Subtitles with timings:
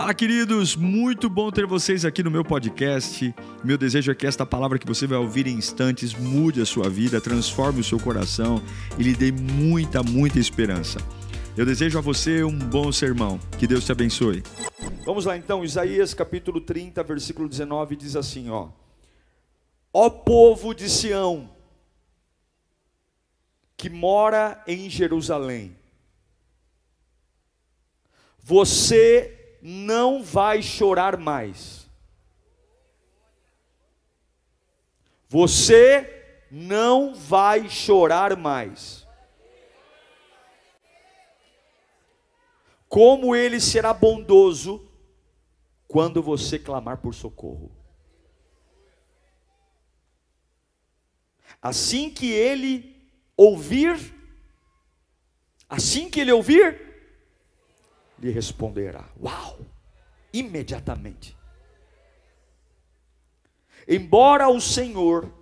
[0.00, 0.76] Fala, queridos!
[0.76, 3.34] Muito bom ter vocês aqui no meu podcast.
[3.62, 6.88] Meu desejo é que esta palavra que você vai ouvir em instantes mude a sua
[6.88, 8.62] vida, transforme o seu coração
[8.98, 10.98] e lhe dê muita, muita esperança.
[11.54, 13.38] Eu desejo a você um bom sermão.
[13.58, 14.42] Que Deus te abençoe.
[15.04, 18.70] Vamos lá então, Isaías capítulo 30, versículo 19 diz assim, ó:
[19.92, 21.50] Ó povo de Sião,
[23.76, 25.76] que mora em Jerusalém,
[28.42, 31.88] você não vai chorar mais.
[35.28, 39.06] Você não vai chorar mais.
[42.88, 44.88] Como ele será bondoso
[45.86, 47.70] quando você clamar por socorro.
[51.62, 52.96] Assim que ele
[53.36, 53.98] ouvir,
[55.68, 56.89] assim que ele ouvir,
[58.20, 59.08] lhe responderá.
[59.20, 59.58] Uau!
[60.32, 61.36] Imediatamente.
[63.88, 65.32] Embora o Senhor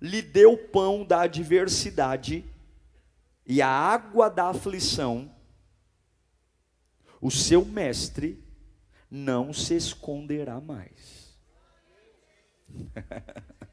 [0.00, 2.44] lhe dê o pão da adversidade
[3.46, 5.30] e a água da aflição,
[7.20, 8.42] o seu mestre
[9.10, 11.38] não se esconderá mais.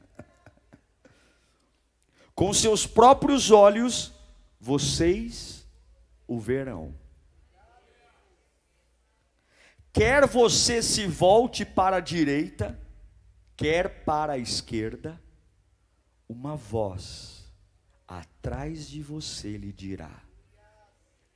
[2.34, 4.12] Com seus próprios olhos,
[4.58, 5.66] vocês
[6.26, 7.01] o verão.
[9.92, 12.80] Quer você se volte para a direita,
[13.54, 15.20] quer para a esquerda,
[16.26, 17.52] uma voz
[18.08, 20.22] atrás de você lhe dirá: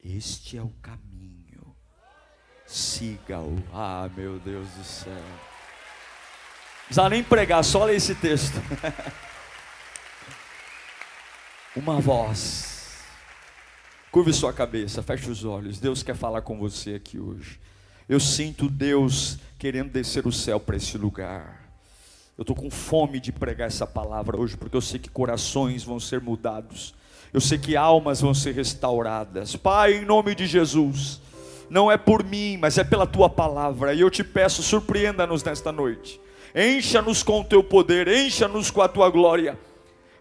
[0.03, 1.77] Este é o caminho,
[2.65, 3.63] siga-o.
[3.75, 5.13] Ah, meu Deus do céu.
[5.13, 8.57] Não precisa nem pregar, só ler esse texto.
[11.77, 13.05] uma voz.
[14.11, 15.79] Curve sua cabeça, feche os olhos.
[15.79, 17.61] Deus quer falar com você aqui hoje.
[18.09, 21.69] Eu sinto Deus querendo descer o céu para esse lugar.
[22.39, 25.99] Eu estou com fome de pregar essa palavra hoje, porque eu sei que corações vão
[25.99, 26.95] ser mudados,
[27.33, 29.57] eu sei que almas vão ser restauradas.
[29.57, 31.21] Pai, em nome de Jesus,
[31.69, 35.73] não é por mim, mas é pela tua palavra, e eu te peço, surpreenda-nos nesta
[35.73, 36.21] noite,
[36.55, 39.59] encha-nos com o teu poder, encha-nos com a tua glória,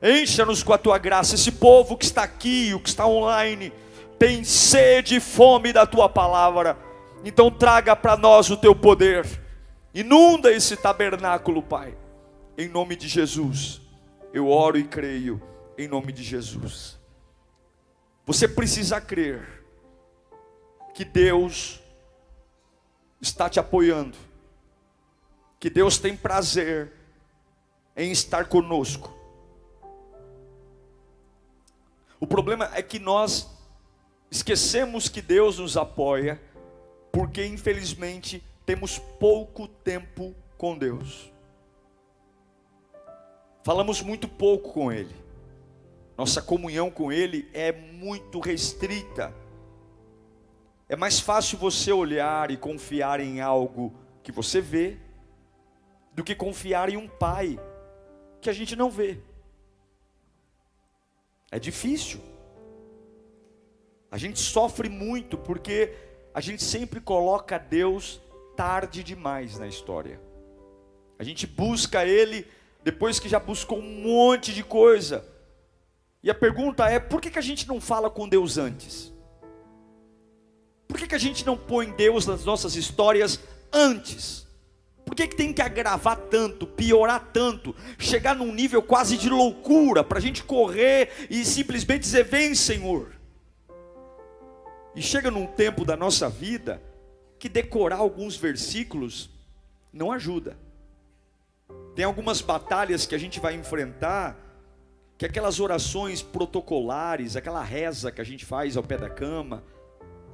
[0.01, 1.35] encha-nos com a tua graça.
[1.35, 3.71] Esse povo que está aqui, o que está online,
[4.17, 6.84] tem sede e fome da tua palavra
[7.25, 9.25] então traga para nós o teu poder.
[9.93, 11.97] Inunda esse tabernáculo, Pai.
[12.55, 13.81] Em nome de Jesus.
[14.31, 15.41] Eu oro e creio
[15.75, 16.99] em nome de Jesus.
[18.25, 19.63] Você precisa crer
[20.93, 21.81] que Deus
[23.19, 24.17] está te apoiando.
[25.59, 26.93] Que Deus tem prazer
[27.95, 29.13] em estar conosco.
[32.19, 33.49] O problema é que nós
[34.29, 36.41] esquecemos que Deus nos apoia
[37.15, 41.31] porque infelizmente temos pouco tempo com Deus.
[43.63, 45.15] Falamos muito pouco com Ele.
[46.17, 49.33] Nossa comunhão com Ele é muito restrita.
[50.89, 54.97] É mais fácil você olhar e confiar em algo que você vê,
[56.11, 57.57] do que confiar em um pai
[58.41, 59.19] que a gente não vê.
[61.49, 62.19] É difícil.
[64.11, 65.95] A gente sofre muito porque
[66.35, 68.19] a gente sempre coloca Deus
[68.57, 70.19] tarde demais na história.
[71.17, 72.45] A gente busca Ele
[72.83, 75.25] depois que já buscou um monte de coisa.
[76.21, 79.13] E a pergunta é: por que, que a gente não fala com Deus antes?
[80.89, 83.39] Por que, que a gente não põe Deus nas nossas histórias
[83.71, 84.45] antes?
[85.05, 90.03] Por que, que tem que agravar tanto, piorar tanto, chegar num nível quase de loucura,
[90.03, 93.15] para a gente correr e simplesmente dizer: Vem, Senhor.
[94.95, 96.81] E chega num tempo da nossa vida
[97.37, 99.29] que decorar alguns versículos
[99.91, 100.57] não ajuda.
[101.95, 104.37] Tem algumas batalhas que a gente vai enfrentar,
[105.17, 109.63] que aquelas orações protocolares, aquela reza que a gente faz ao pé da cama,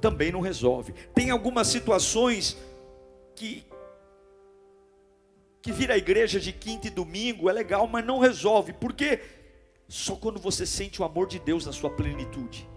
[0.00, 0.92] também não resolve.
[1.14, 2.56] Tem algumas situações
[3.34, 3.64] que
[5.60, 8.72] que vir à igreja de quinta e domingo é legal, mas não resolve.
[8.72, 9.20] Porque
[9.86, 12.68] só quando você sente o amor de Deus na sua plenitude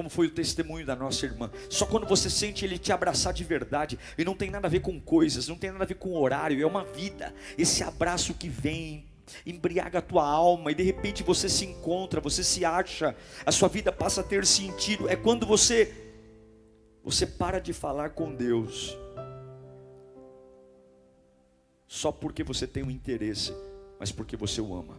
[0.00, 1.50] como foi o testemunho da nossa irmã.
[1.68, 4.80] Só quando você sente ele te abraçar de verdade, e não tem nada a ver
[4.80, 7.34] com coisas, não tem nada a ver com horário, é uma vida.
[7.58, 9.04] Esse abraço que vem,
[9.44, 13.14] embriaga a tua alma, e de repente você se encontra, você se acha,
[13.44, 15.06] a sua vida passa a ter sentido.
[15.06, 15.94] É quando você
[17.04, 18.96] você para de falar com Deus.
[21.86, 23.52] Só porque você tem um interesse,
[23.98, 24.98] mas porque você o ama.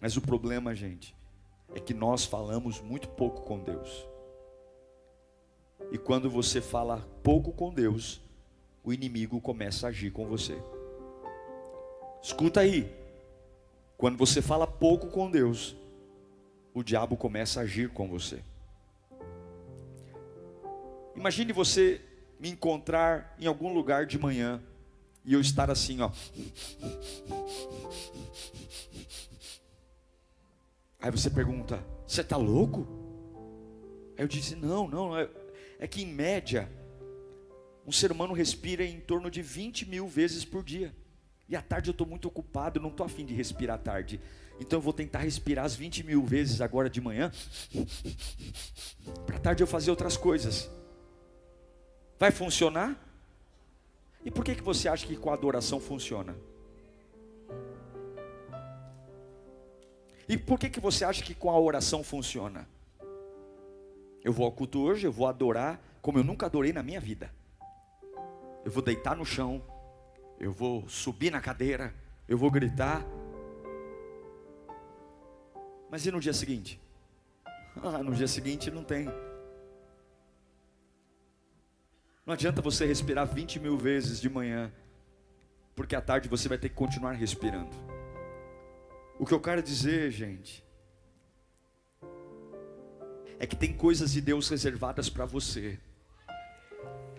[0.00, 1.14] Mas o problema, gente,
[1.74, 4.13] é que nós falamos muito pouco com Deus.
[5.92, 8.20] E quando você fala pouco com Deus,
[8.82, 10.56] o inimigo começa a agir com você.
[12.22, 12.92] Escuta aí.
[13.96, 15.76] Quando você fala pouco com Deus,
[16.74, 18.42] o diabo começa a agir com você.
[21.14, 22.00] Imagine você
[22.40, 24.60] me encontrar em algum lugar de manhã
[25.24, 26.10] e eu estar assim, ó.
[31.00, 32.86] Aí você pergunta: Você está louco?
[34.16, 35.16] Aí eu disse: Não, não.
[35.16, 35.28] É,
[35.84, 36.66] é que em média,
[37.86, 40.96] um ser humano respira em torno de 20 mil vezes por dia.
[41.46, 44.18] E à tarde eu estou muito ocupado, não estou afim de respirar à tarde.
[44.58, 47.30] Então eu vou tentar respirar as 20 mil vezes agora de manhã.
[49.26, 50.70] Para tarde eu fazer outras coisas.
[52.18, 52.98] Vai funcionar?
[54.24, 56.34] E por que, que você acha que com a adoração funciona?
[60.26, 62.66] E por que, que você acha que com a oração funciona?
[64.24, 67.30] Eu vou ao culto hoje, eu vou adorar como eu nunca adorei na minha vida.
[68.64, 69.62] Eu vou deitar no chão,
[70.40, 71.94] eu vou subir na cadeira,
[72.26, 73.04] eu vou gritar.
[75.90, 76.80] Mas e no dia seguinte?
[77.82, 79.08] Ah, no dia seguinte não tem.
[82.24, 84.72] Não adianta você respirar 20 mil vezes de manhã,
[85.74, 87.76] porque à tarde você vai ter que continuar respirando.
[89.18, 90.63] O que eu quero dizer, gente,
[93.44, 95.78] é que tem coisas de Deus reservadas para você,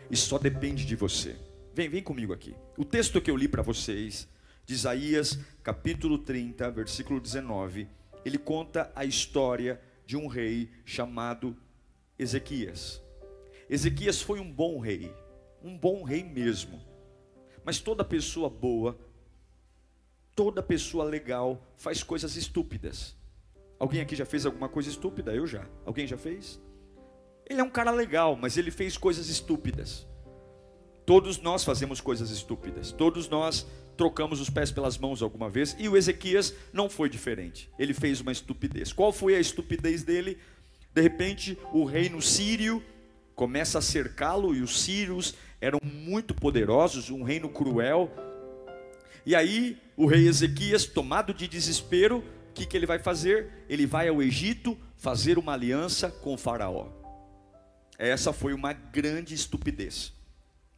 [0.10, 1.36] e só depende de você.
[1.72, 2.56] Vem, vem comigo aqui.
[2.76, 4.28] O texto que eu li para vocês,
[4.66, 7.88] de Isaías, capítulo 30, versículo 19,
[8.26, 11.56] ele conta a história de um rei chamado
[12.18, 13.00] Ezequias.
[13.70, 15.14] Ezequias foi um bom rei,
[15.64, 16.82] um bom rei mesmo.
[17.64, 18.98] Mas toda pessoa boa,
[20.36, 23.16] toda pessoa legal faz coisas estúpidas.
[23.80, 25.34] Alguém aqui já fez alguma coisa estúpida?
[25.34, 25.68] Eu já.
[25.86, 26.62] Alguém já fez?
[27.48, 30.08] Ele é um cara legal, mas ele fez coisas estúpidas.
[31.06, 32.92] Todos nós fazemos coisas estúpidas.
[32.92, 35.76] Todos nós trocamos os pés pelas mãos alguma vez.
[35.78, 37.70] E o Ezequias não foi diferente.
[37.78, 38.92] Ele fez uma estupidez.
[38.92, 40.40] Qual foi a estupidez dele?
[40.94, 42.82] De repente, o reino sírio
[43.36, 48.10] começa a cercá-lo e os sírios eram muito poderosos, um reino cruel.
[49.26, 52.24] E aí o rei Ezequias, tomado de desespero,
[52.56, 53.66] que, que ele vai fazer?
[53.70, 56.88] Ele vai ao Egito fazer uma aliança com o Faraó.
[58.00, 60.16] Essa foi uma grande estupidez.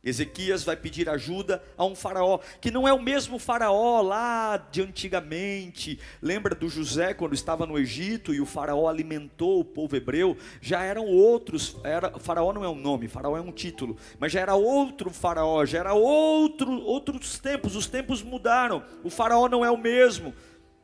[0.03, 4.81] Ezequias vai pedir ajuda a um faraó, que não é o mesmo faraó lá de
[4.81, 6.00] antigamente.
[6.21, 10.38] Lembra do José quando estava no Egito e o faraó alimentou o povo hebreu?
[10.62, 14.39] Já eram outros, era, faraó não é um nome, faraó é um título, mas já
[14.39, 18.83] era outro faraó, já era outro, outros tempos, os tempos mudaram.
[19.03, 20.33] O faraó não é o mesmo.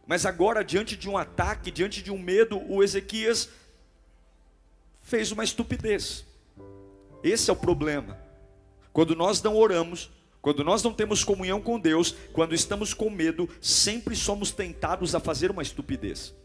[0.05, 3.49] Mas agora, diante de um ataque, diante de um medo, o Ezequias
[5.01, 6.25] fez uma estupidez.
[7.23, 8.19] Esse é o problema.
[8.91, 10.11] Quando nós não oramos,
[10.41, 15.19] quando nós não temos comunhão com Deus, quando estamos com medo, sempre somos tentados a
[15.19, 16.35] fazer uma estupidez,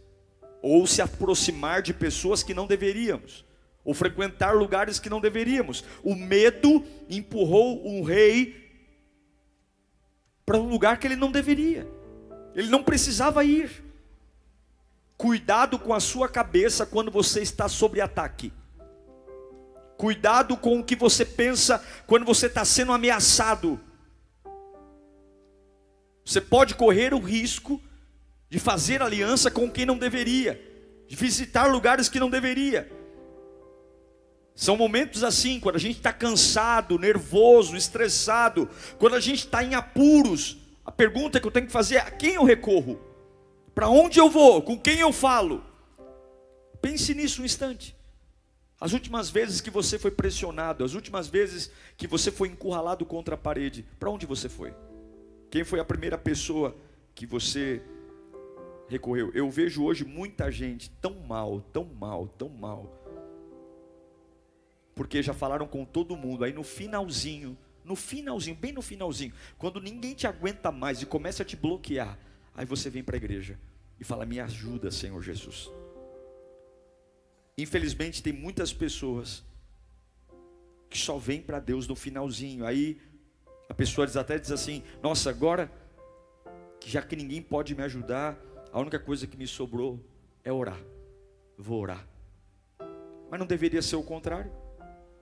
[0.63, 3.45] ou se aproximar de pessoas que não deveríamos,
[3.85, 5.85] ou frequentar lugares que não deveríamos.
[6.05, 8.69] O medo empurrou um rei
[10.47, 11.87] para um lugar que ele não deveria,
[12.59, 13.85] ele não precisava ir.
[15.17, 18.53] Cuidado com a sua cabeça quando você está sob ataque.
[19.97, 23.81] Cuidado com o que você pensa quando você está sendo ameaçado.
[26.25, 27.81] Você pode correr o risco
[28.51, 30.61] de fazer aliança com quem não deveria,
[31.07, 32.91] de visitar lugares que não deveria.
[34.57, 39.77] São momentos assim, quando a gente está cansado, nervoso, estressado, quando a gente está em
[39.77, 40.68] apuros.
[40.89, 42.99] A pergunta que eu tenho que fazer é: a quem eu recorro?
[43.75, 44.63] Para onde eu vou?
[44.63, 45.63] Com quem eu falo?
[46.81, 47.95] Pense nisso um instante.
[48.81, 53.35] As últimas vezes que você foi pressionado, as últimas vezes que você foi encurralado contra
[53.35, 54.75] a parede, para onde você foi?
[55.51, 56.75] Quem foi a primeira pessoa
[57.15, 57.83] que você
[58.89, 59.31] recorreu?
[59.35, 62.91] Eu vejo hoje muita gente tão mal, tão mal, tão mal.
[64.95, 69.81] Porque já falaram com todo mundo, aí no finalzinho, no finalzinho, bem no finalzinho, quando
[69.81, 72.19] ninguém te aguenta mais e começa a te bloquear,
[72.55, 73.59] aí você vem para a igreja
[73.99, 75.71] e fala: "Me ajuda, Senhor Jesus".
[77.57, 79.43] Infelizmente, tem muitas pessoas
[80.89, 82.65] que só vêm para Deus no finalzinho.
[82.65, 83.01] Aí
[83.69, 85.71] a pessoa até diz assim: Nossa, agora
[86.79, 88.39] que já que ninguém pode me ajudar,
[88.73, 89.99] a única coisa que me sobrou
[90.45, 90.81] é orar.
[91.57, 92.07] Vou orar.
[93.31, 94.53] Mas não deveria ser o contrário?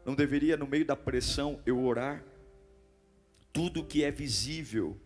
[0.04, 2.22] Não deveria, no meio da pressão, eu orar?
[3.56, 5.00] Tudo que é visível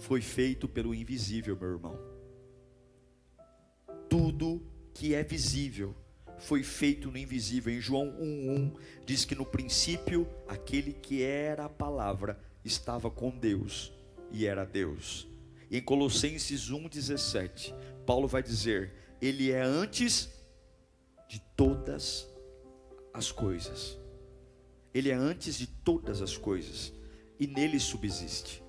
[0.00, 1.98] foi feito pelo invisível, meu irmão.
[4.06, 5.96] Tudo que é visível
[6.36, 7.72] foi feito no invisível.
[7.72, 13.94] Em João 1:1 diz que no princípio aquele que era a palavra estava com Deus
[14.30, 15.26] e era Deus.
[15.70, 17.72] Em Colossenses 1:17,
[18.04, 18.92] Paulo vai dizer:
[19.22, 20.28] ele é antes
[21.26, 22.28] de todas
[23.14, 23.96] as coisas.
[24.92, 26.95] Ele é antes de todas as coisas
[27.38, 28.62] e nele subsiste.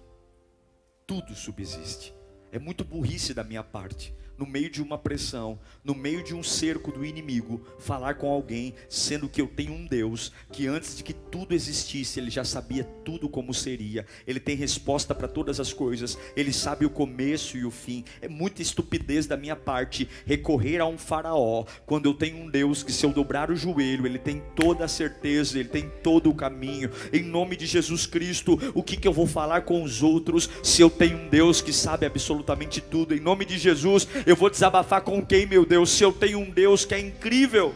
[1.06, 2.14] Tudo subsiste.
[2.52, 6.44] É muito burrice da minha parte no meio de uma pressão, no meio de um
[6.44, 11.04] cerco do inimigo, falar com alguém, sendo que eu tenho um Deus que antes de
[11.04, 14.06] que tudo existisse, ele já sabia tudo como seria.
[14.26, 16.18] Ele tem resposta para todas as coisas.
[16.36, 18.04] Ele sabe o começo e o fim.
[18.22, 22.84] É muita estupidez da minha parte recorrer a um faraó quando eu tenho um Deus
[22.84, 26.36] que se eu dobrar o joelho, ele tem toda a certeza, ele tem todo o
[26.36, 26.92] caminho.
[27.12, 30.82] Em nome de Jesus Cristo, o que que eu vou falar com os outros se
[30.82, 33.16] eu tenho um Deus que sabe absolutamente tudo?
[33.16, 35.90] Em nome de Jesus, eu vou desabafar com quem, meu Deus?
[35.90, 37.74] Se eu tenho um Deus que é incrível.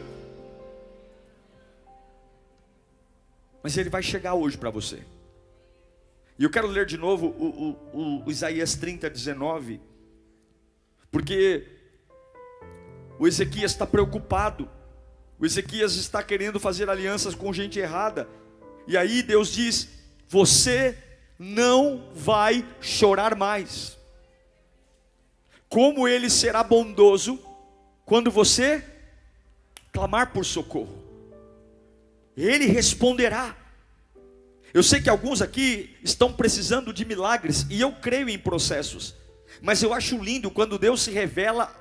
[3.63, 5.01] Mas ele vai chegar hoje para você.
[6.37, 9.79] E eu quero ler de novo o, o, o Isaías 30, 19.
[11.09, 11.65] Porque
[13.17, 14.69] o Ezequias está preocupado.
[15.39, 18.27] O Ezequias está querendo fazer alianças com gente errada.
[18.85, 19.87] E aí Deus diz:
[20.27, 20.97] Você
[21.39, 24.00] não vai chorar mais
[25.71, 27.39] como ele será bondoso
[28.05, 28.83] quando você
[29.93, 31.01] clamar por socorro.
[32.35, 33.55] Ele responderá.
[34.73, 39.15] Eu sei que alguns aqui estão precisando de milagres e eu creio em processos.
[39.61, 41.73] Mas eu acho lindo quando Deus se revela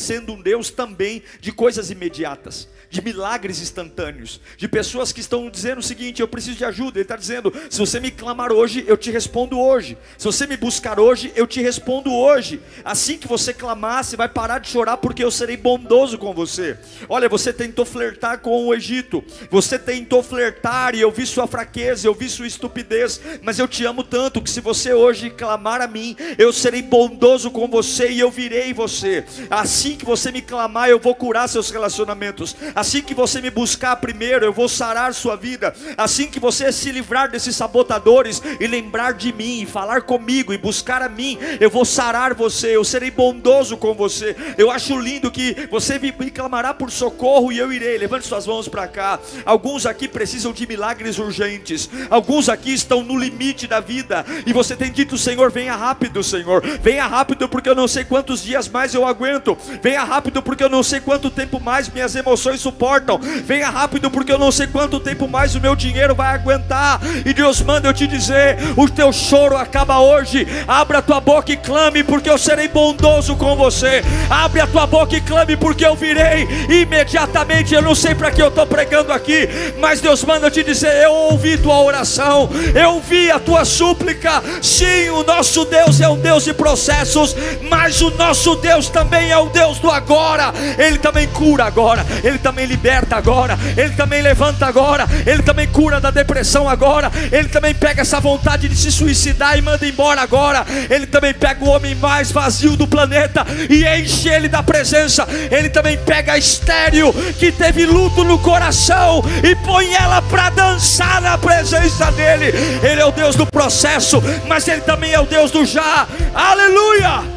[0.00, 5.78] sendo um Deus também de coisas imediatas, de milagres instantâneos, de pessoas que estão dizendo
[5.78, 6.98] o seguinte: eu preciso de ajuda.
[6.98, 9.96] Ele está dizendo: se você me clamar hoje, eu te respondo hoje.
[10.16, 12.60] Se você me buscar hoje, eu te respondo hoje.
[12.84, 16.78] Assim que você clamar, você vai parar de chorar, porque eu serei bondoso com você.
[17.08, 22.06] Olha, você tentou flertar com o Egito, você tentou flertar e eu vi sua fraqueza,
[22.06, 25.86] eu vi sua estupidez, mas eu te amo tanto que se você hoje clamar a
[25.86, 29.24] mim, eu serei bondoso com você e eu virei você.
[29.50, 32.56] Assim Assim que você me clamar, eu vou curar seus relacionamentos.
[32.74, 35.72] Assim que você me buscar primeiro, eu vou sarar sua vida.
[35.96, 40.58] Assim que você se livrar desses sabotadores e lembrar de mim, e falar comigo e
[40.58, 42.74] buscar a mim, eu vou sarar você.
[42.74, 44.34] Eu serei bondoso com você.
[44.58, 47.96] Eu acho lindo que você me clamará por socorro e eu irei.
[47.96, 49.20] Levante suas mãos para cá.
[49.44, 51.88] Alguns aqui precisam de milagres urgentes.
[52.10, 56.60] Alguns aqui estão no limite da vida e você tem dito, Senhor, venha rápido, Senhor.
[56.82, 59.56] Venha rápido porque eu não sei quantos dias mais eu aguento.
[59.82, 63.18] Venha rápido, porque eu não sei quanto tempo mais minhas emoções suportam.
[63.44, 67.00] Venha rápido, porque eu não sei quanto tempo mais o meu dinheiro vai aguentar.
[67.24, 70.46] E Deus manda eu te dizer: o teu choro acaba hoje.
[70.66, 74.02] Abra a tua boca e clame, porque eu serei bondoso com você.
[74.28, 77.74] Abre a tua boca e clame, porque eu virei imediatamente.
[77.74, 81.02] Eu não sei para que eu estou pregando aqui, mas Deus manda eu te dizer:
[81.02, 84.42] eu ouvi tua oração, eu ouvi a tua súplica.
[84.62, 87.36] Sim, o nosso Deus é um Deus de processos,
[87.68, 92.38] mas o nosso Deus também é um Deus do agora, Ele também cura agora, Ele
[92.38, 97.74] também liberta agora, Ele também levanta agora, Ele também cura da depressão agora, Ele também
[97.74, 101.94] pega essa vontade de se suicidar e manda embora agora, Ele também pega o homem
[101.94, 107.50] mais vazio do planeta e enche ele da presença, Ele também pega a estéreo que
[107.50, 112.52] teve luto no coração e põe ela para dançar na presença dEle.
[112.82, 116.06] Ele é o Deus do processo, mas Ele também é o Deus do já.
[116.34, 117.35] Aleluia!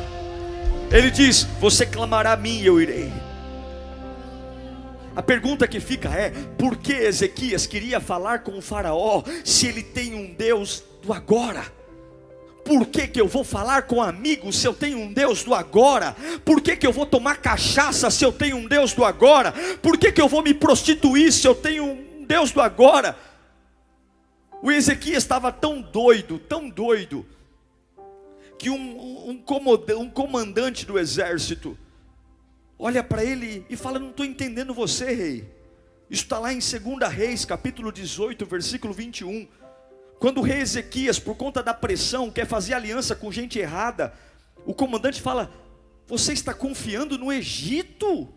[0.91, 3.11] Ele diz: Você clamará a mim e eu irei.
[5.15, 9.83] A pergunta que fica é: por que Ezequias queria falar com o Faraó se ele
[9.83, 11.63] tem um Deus do agora?
[12.65, 16.15] Por que, que eu vou falar com amigos se eu tenho um Deus do agora?
[16.45, 19.51] Por que, que eu vou tomar cachaça se eu tenho um Deus do agora?
[19.81, 23.17] Por que, que eu vou me prostituir se eu tenho um Deus do agora?
[24.61, 27.25] O Ezequias estava tão doido, tão doido,
[28.59, 29.43] que um, um,
[29.99, 31.77] um comandante do exército
[32.77, 35.59] olha para ele e fala: Não estou entendendo você, rei.
[36.09, 39.47] Isso está lá em 2 Reis, capítulo 18, versículo 21.
[40.19, 44.13] Quando o rei Ezequias, por conta da pressão, quer fazer aliança com gente errada,
[44.65, 45.49] o comandante fala:
[46.05, 48.27] Você está confiando no Egito?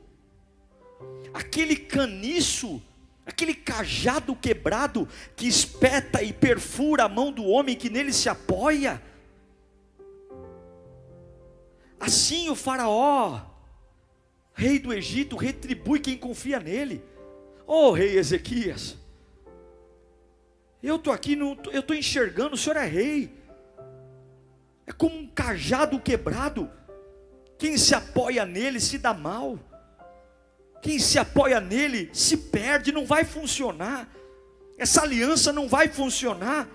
[1.34, 2.80] Aquele caniço,
[3.26, 9.02] aquele cajado quebrado que espeta e perfura a mão do homem que nele se apoia.
[12.02, 13.40] Assim o Faraó,
[14.52, 17.00] rei do Egito, retribui quem confia nele.
[17.64, 18.96] Oh, rei Ezequias,
[20.82, 23.32] eu estou aqui, no, eu estou enxergando, o senhor é rei.
[24.84, 26.68] É como um cajado quebrado.
[27.56, 29.56] Quem se apoia nele se dá mal.
[30.82, 34.12] Quem se apoia nele se perde, não vai funcionar.
[34.76, 36.68] Essa aliança não vai funcionar.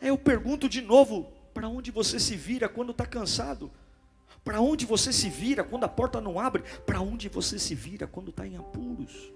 [0.00, 3.70] Aí eu pergunto de novo: para onde você se vira quando está cansado?
[4.44, 6.62] Para onde você se vira quando a porta não abre?
[6.84, 9.32] Para onde você se vira quando está em apuros?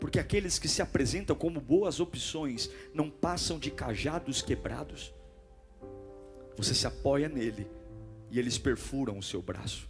[0.00, 5.12] Porque aqueles que se apresentam como boas opções não passam de cajados quebrados.
[6.56, 7.70] Você se apoia nele
[8.30, 9.86] e eles perfuram o seu braço.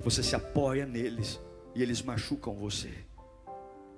[0.00, 1.40] Você se apoia neles
[1.74, 2.92] e eles machucam você.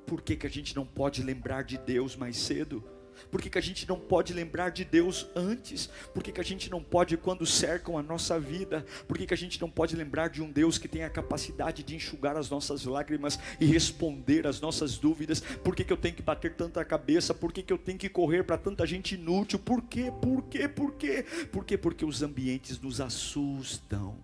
[0.06, 2.96] Por que, que a gente não pode lembrar de Deus mais cedo?
[3.30, 5.88] Por que, que a gente não pode lembrar de Deus antes?
[6.14, 8.84] Por que, que a gente não pode quando cercam a nossa vida?
[9.06, 11.82] Por que, que a gente não pode lembrar de um Deus que tem a capacidade
[11.82, 15.40] de enxugar as nossas lágrimas e responder as nossas dúvidas?
[15.40, 17.34] Por que, que eu tenho que bater tanta cabeça?
[17.34, 19.58] Por que, que eu tenho que correr para tanta gente inútil?
[19.58, 20.12] Por quê?
[20.20, 20.68] Por quê?
[20.68, 21.24] Por quê?
[21.52, 21.78] Por quê?
[21.78, 24.16] Porque os ambientes nos assustam.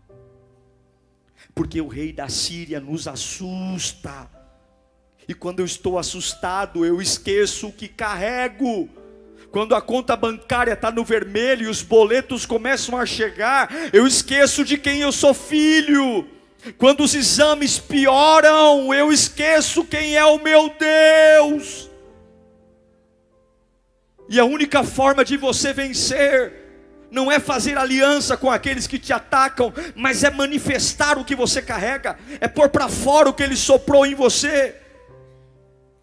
[1.55, 4.44] Porque o rei da Síria nos assusta
[5.29, 8.89] e quando eu estou assustado, eu esqueço o que carrego.
[9.51, 14.65] Quando a conta bancária está no vermelho e os boletos começam a chegar, eu esqueço
[14.65, 16.29] de quem eu sou filho.
[16.77, 21.89] Quando os exames pioram, eu esqueço quem é o meu Deus.
[24.29, 26.65] E a única forma de você vencer
[27.11, 31.63] não é fazer aliança com aqueles que te atacam, mas é manifestar o que você
[31.63, 34.84] carrega, é pôr para fora o que ele soprou em você.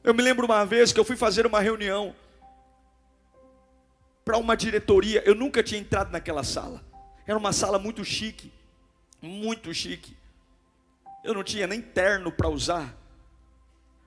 [0.03, 2.15] Eu me lembro uma vez que eu fui fazer uma reunião
[4.25, 5.21] para uma diretoria.
[5.25, 6.83] Eu nunca tinha entrado naquela sala.
[7.27, 8.51] Era uma sala muito chique,
[9.21, 10.17] muito chique.
[11.23, 12.97] Eu não tinha nem terno para usar.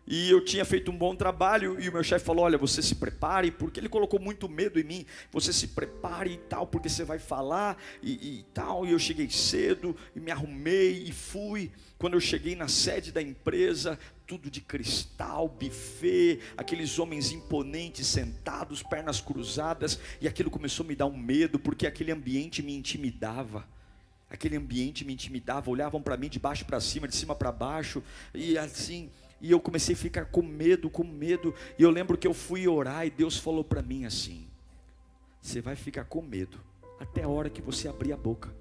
[0.06, 2.96] E eu tinha feito um bom trabalho e o meu chefe falou: "Olha, você se
[2.96, 5.06] prepare", porque ele colocou muito medo em mim.
[5.32, 8.84] Você se prepare e tal, porque você vai falar e, e tal.
[8.84, 11.70] E eu cheguei cedo e me arrumei e fui.
[11.96, 18.82] Quando eu cheguei na sede da empresa, tudo de cristal, buffet, aqueles homens imponentes sentados,
[18.82, 23.66] pernas cruzadas, e aquilo começou a me dar um medo, porque aquele ambiente me intimidava.
[24.30, 28.02] Aquele ambiente me intimidava, olhavam para mim de baixo para cima, de cima para baixo,
[28.34, 29.10] e assim,
[29.40, 32.66] e eu comecei a ficar com medo, com medo, e eu lembro que eu fui
[32.66, 34.48] orar e Deus falou para mim assim:
[35.40, 36.58] Você vai ficar com medo
[36.98, 38.54] até a hora que você abrir a boca.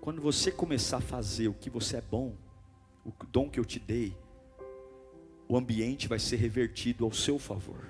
[0.00, 2.34] Quando você começar a fazer o que você é bom,
[3.04, 4.16] o dom que eu te dei,
[5.48, 7.84] o ambiente vai ser revertido ao seu favor.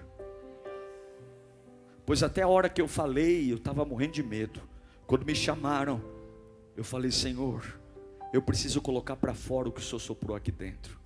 [2.06, 4.60] Pois até a hora que eu falei, eu estava morrendo de medo.
[5.06, 6.02] Quando me chamaram,
[6.76, 7.78] eu falei: Senhor,
[8.32, 10.98] eu preciso colocar para fora o que o Senhor soprou aqui dentro.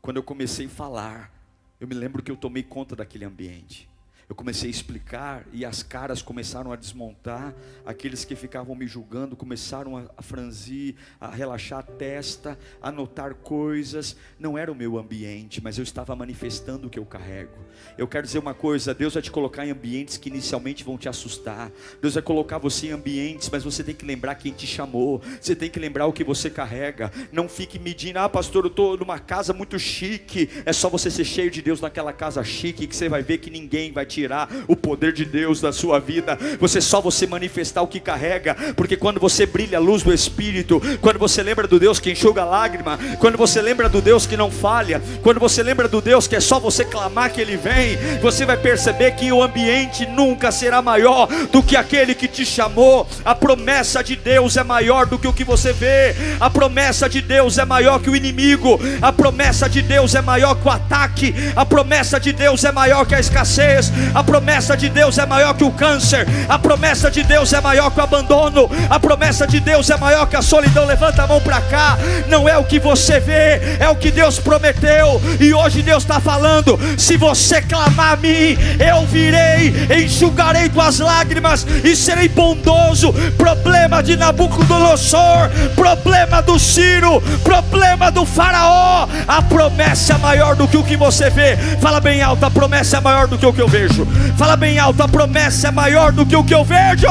[0.00, 1.32] Quando eu comecei a falar,
[1.80, 3.87] eu me lembro que eu tomei conta daquele ambiente.
[4.28, 7.54] Eu comecei a explicar e as caras começaram a desmontar.
[7.86, 14.16] Aqueles que ficavam me julgando começaram a, franzir, a relaxar a testa, a notar coisas.
[14.38, 17.56] Não era o meu ambiente, mas eu estava manifestando o que eu carrego.
[17.96, 21.08] Eu quero dizer uma coisa: Deus vai te colocar em ambientes que inicialmente vão te
[21.08, 21.72] assustar.
[22.02, 25.22] Deus vai colocar você em ambientes, mas você tem que lembrar quem te chamou.
[25.40, 27.10] Você tem que lembrar o que você carrega.
[27.32, 30.50] Não fique medindo, ah, pastor, eu estou numa casa muito chique.
[30.66, 33.48] É só você ser cheio de Deus naquela casa chique que você vai ver que
[33.48, 36.36] ninguém vai te tirar o poder de Deus da sua vida.
[36.58, 40.82] Você só você manifestar o que carrega, porque quando você brilha a luz do Espírito,
[41.00, 44.36] quando você lembra do Deus que enxuga a lágrima, quando você lembra do Deus que
[44.36, 47.96] não falha, quando você lembra do Deus que é só você clamar que Ele vem,
[48.20, 53.06] você vai perceber que o ambiente nunca será maior do que aquele que te chamou.
[53.24, 56.14] A promessa de Deus é maior do que o que você vê.
[56.40, 58.80] A promessa de Deus é maior que o inimigo.
[59.00, 61.34] A promessa de Deus é maior que o ataque.
[61.54, 63.92] A promessa de Deus é maior que a escassez.
[64.14, 66.26] A promessa de Deus é maior que o câncer.
[66.48, 68.70] A promessa de Deus é maior que o abandono.
[68.88, 70.86] A promessa de Deus é maior que a solidão.
[70.86, 71.98] Levanta a mão para cá.
[72.28, 75.20] Não é o que você vê, é o que Deus prometeu.
[75.40, 81.66] E hoje Deus está falando: se você clamar a mim, eu virei, enxugarei tuas lágrimas
[81.84, 83.12] e serei bondoso.
[83.36, 89.06] Problema de Nabucodonosor, problema do Ciro, problema do Faraó.
[89.26, 91.56] A promessa é maior do que o que você vê.
[91.80, 94.36] Fala bem alto: a promessa é maior do que o que eu vejo vejo.
[94.36, 97.06] Fala bem alto, a promessa é maior do que o que eu vejo.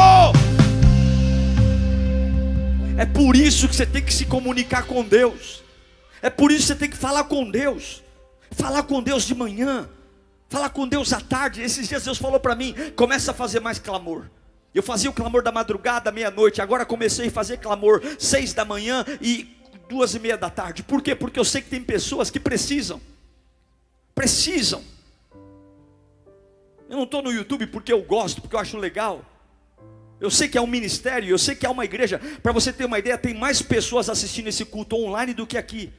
[2.98, 5.64] É por isso que você tem que se comunicar com Deus.
[6.22, 8.04] É por isso que você tem que falar com Deus.
[8.52, 9.88] Falar com Deus de manhã.
[10.50, 11.62] Falar com Deus à tarde.
[11.62, 14.26] Esses dias Deus falou para mim: começa a fazer mais clamor.
[14.74, 16.62] Eu fazia o clamor da madrugada, meia-noite.
[16.62, 19.56] Agora comecei a fazer clamor seis da manhã e
[19.88, 20.84] duas e meia da tarde.
[20.84, 21.16] Por quê?
[21.16, 23.00] Porque eu sei que tem pessoas que precisam.
[24.16, 24.82] Precisam.
[26.90, 29.24] Eu não estou no YouTube porque eu gosto, porque eu acho legal.
[30.20, 32.20] Eu sei que é um ministério, eu sei que é uma igreja.
[32.42, 35.92] Para você ter uma ideia, tem mais pessoas assistindo esse culto online do que aqui.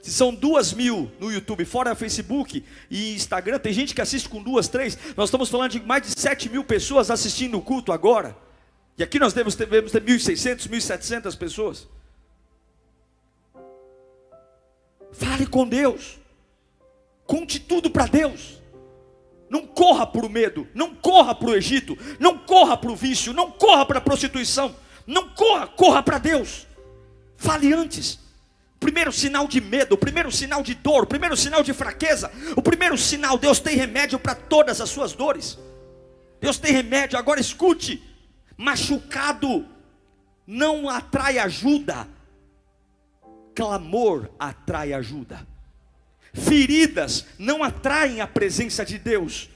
[0.00, 4.42] Se são duas mil no YouTube, fora Facebook e Instagram, tem gente que assiste com
[4.42, 4.96] duas, três.
[5.14, 8.34] Nós estamos falando de mais de sete mil pessoas assistindo o culto agora.
[8.96, 11.88] E aqui nós devemos ter, devemos ter 1.600, 1.700 pessoas.
[15.12, 16.18] Fale com Deus.
[17.26, 18.59] Conte tudo para Deus.
[19.50, 23.32] Não corra para o medo, não corra para o Egito, não corra para o vício,
[23.32, 26.68] não corra para a prostituição, não corra, corra para Deus.
[27.36, 28.20] Fale antes.
[28.78, 32.62] Primeiro sinal de medo, o primeiro sinal de dor, o primeiro sinal de fraqueza, o
[32.62, 35.58] primeiro sinal, Deus tem remédio para todas as suas dores.
[36.40, 38.02] Deus tem remédio, agora escute.
[38.56, 39.66] Machucado
[40.46, 42.08] não atrai ajuda,
[43.54, 45.49] clamor atrai ajuda.
[46.32, 49.48] Feridas não atraem a presença de Deus,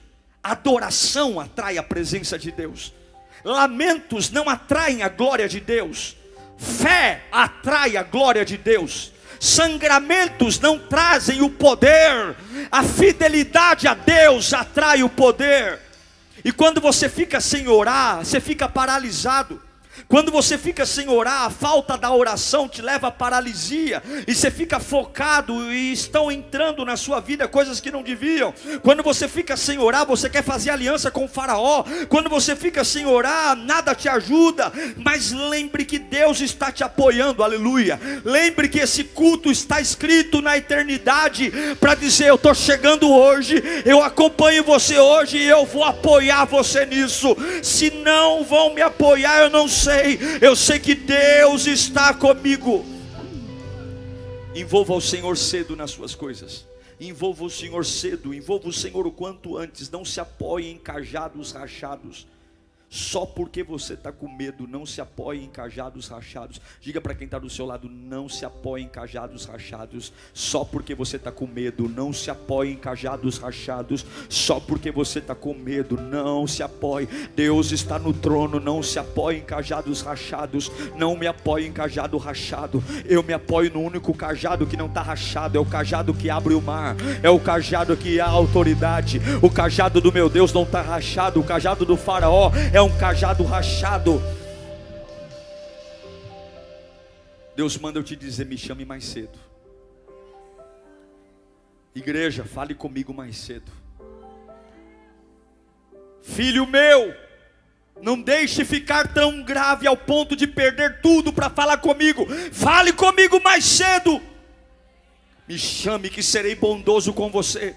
[0.43, 2.93] adoração atrai a presença de Deus.
[3.45, 6.17] Lamentos não atraem a glória de Deus,
[6.57, 9.13] fé atrai a glória de Deus.
[9.39, 12.35] Sangramentos não trazem o poder,
[12.73, 15.81] a fidelidade a Deus atrai o poder.
[16.45, 19.61] E quando você fica sem orar, você fica paralisado.
[20.09, 24.51] Quando você fica sem orar, a falta da oração te leva à paralisia, e você
[24.51, 28.53] fica focado, e estão entrando na sua vida coisas que não deviam.
[28.83, 31.85] Quando você fica sem orar, você quer fazer aliança com o Faraó.
[32.09, 34.73] Quando você fica sem orar, nada te ajuda.
[34.97, 37.99] Mas lembre que Deus está te apoiando, aleluia.
[38.25, 44.03] Lembre que esse culto está escrito na eternidade para dizer: Eu estou chegando hoje, eu
[44.03, 47.37] acompanho você hoje e eu vou apoiar você nisso.
[47.63, 52.85] Se não vão me apoiar, eu não sei sei, eu sei que Deus está comigo.
[54.55, 56.67] Envolva o Senhor cedo nas suas coisas.
[57.01, 59.91] Envolva o Senhor cedo, envolva o Senhor o quanto antes.
[59.91, 62.27] Não se apoie em cajados rachados.
[62.95, 66.61] Só porque você está com medo, não se apoie em cajados rachados.
[66.81, 70.13] Diga para quem está do seu lado: não se apoie em cajados rachados.
[70.33, 74.07] Só porque você está com medo, não se apoie em cajados rachados.
[74.29, 77.09] Só porque você está com medo, não se apoie.
[77.35, 80.71] Deus está no trono, não se apoie em cajados rachados.
[80.97, 82.81] Não me apoie em cajado rachado.
[83.05, 85.59] Eu me apoio no único cajado que não está rachado.
[85.59, 86.95] É o cajado que abre o mar.
[87.25, 89.21] É o cajado que há autoridade.
[89.43, 91.41] O cajado do meu Deus não está rachado.
[91.41, 94.23] O cajado do Faraó é um cajado rachado.
[97.57, 99.39] Deus manda eu te dizer: me chame mais cedo.
[101.95, 103.71] Igreja, fale comigo mais cedo.
[106.23, 107.15] Filho meu,
[108.03, 112.27] não deixe ficar tão grave ao ponto de perder tudo para falar comigo.
[112.53, 114.21] Fale comigo mais cedo.
[115.47, 117.77] Me chame que serei bondoso com você.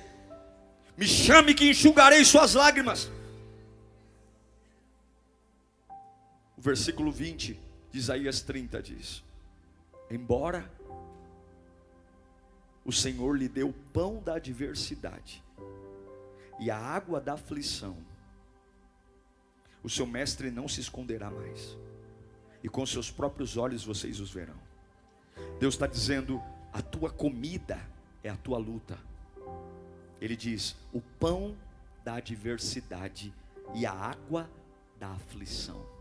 [0.97, 3.11] Me chame que enxugarei suas lágrimas.
[6.67, 7.57] Versículo 20
[7.89, 9.23] de Isaías 30 diz:
[10.11, 10.69] Embora
[12.83, 15.41] o Senhor lhe deu o pão da adversidade
[16.59, 17.95] e a água da aflição,
[19.81, 21.77] o seu mestre não se esconderá mais,
[22.61, 24.59] e com seus próprios olhos vocês os verão.
[25.61, 27.79] Deus está dizendo: a tua comida
[28.21, 28.99] é a tua luta.
[30.19, 31.55] Ele diz: o pão
[32.03, 33.33] da adversidade
[33.73, 34.49] e a água
[34.99, 35.96] da aflição.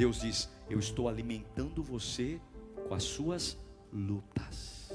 [0.00, 2.40] Deus diz: Eu estou alimentando você
[2.88, 3.58] com as suas
[3.92, 4.90] lutas.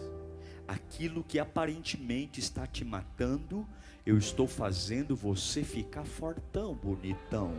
[0.67, 3.67] Aquilo que aparentemente está te matando,
[4.05, 7.51] eu estou fazendo você ficar fortão, bonitão.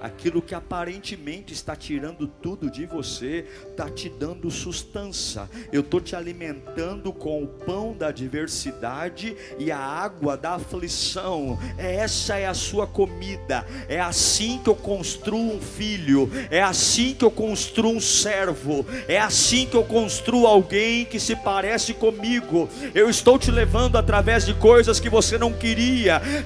[0.00, 5.46] Aquilo que aparentemente está tirando tudo de você, está te dando sustância.
[5.70, 11.58] Eu estou te alimentando com o pão da adversidade e a água da aflição.
[11.76, 13.66] Essa é a sua comida.
[13.86, 16.30] É assim que eu construo um filho.
[16.50, 18.86] É assim que eu construo um servo.
[19.06, 22.70] É assim que eu construo alguém que se parece comigo.
[22.94, 25.89] Eu estou te levando através de coisas que você não queria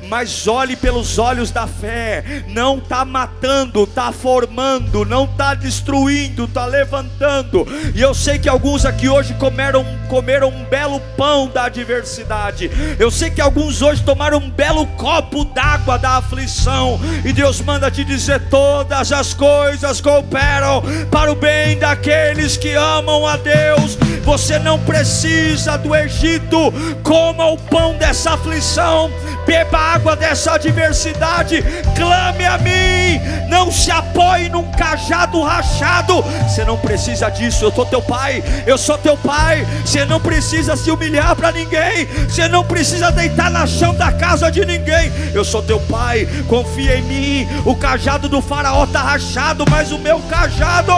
[0.08, 2.44] mas olhe pelos olhos da fé.
[2.48, 7.66] Não está matando, está formando, não está destruindo, está levantando.
[7.94, 12.70] E eu sei que alguns aqui hoje comeram, comeram um belo pão da adversidade.
[12.98, 17.00] Eu sei que alguns hoje tomaram um belo copo d'água da aflição.
[17.24, 23.26] E Deus manda te dizer: todas as coisas cooperam para o bem daqueles que amam
[23.26, 26.72] a Deus Você não precisa do Egito.
[27.02, 29.10] Coma o pão dessa aflição,
[29.46, 31.62] beba água dessa adversidade.
[31.96, 33.20] Clame a mim.
[33.48, 36.22] Não se apoie num cajado rachado.
[36.22, 37.64] Você não precisa disso.
[37.64, 38.42] Eu sou teu pai.
[38.66, 39.66] Eu sou teu pai.
[39.84, 42.06] Você não precisa se humilhar para ninguém.
[42.28, 45.12] Você não precisa deitar na chão da casa de ninguém.
[45.32, 46.26] Eu sou teu pai.
[46.48, 47.48] Confia em mim.
[47.64, 50.92] O cajado do faraó está rachado, mas o meu cajado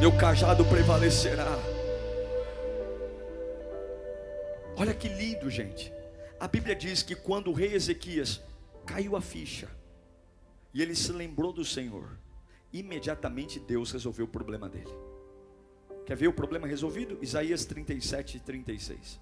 [0.00, 1.69] meu cajado prevalecerá.
[4.80, 5.92] Olha que lindo, gente.
[6.40, 8.40] A Bíblia diz que quando o rei Ezequias
[8.86, 9.68] caiu a ficha
[10.72, 12.16] e ele se lembrou do Senhor,
[12.72, 14.88] imediatamente Deus resolveu o problema dele.
[16.06, 17.18] Quer ver o problema resolvido?
[17.20, 19.20] Isaías 37 e 36.